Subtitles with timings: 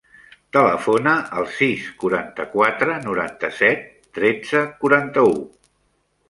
[0.55, 3.85] Telefona al sis, quaranta-quatre, noranta-set,
[4.21, 5.37] tretze, quaranta-u.